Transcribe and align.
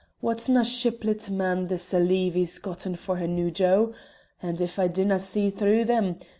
Whatna 0.19 0.61
shilpit 0.65 1.29
man's 1.29 1.69
this 1.69 1.91
that 1.91 1.99
Leevie's 2.01 2.57
gotten 2.57 2.95
for 2.95 3.17
her 3.17 3.27
new 3.27 3.51
jo? 3.51 3.93
As 4.41 4.59
if 4.59 4.79
I 4.79 4.87
dinna 4.87 5.19
see 5.19 5.51
through 5.51 5.85
them! 5.85 6.17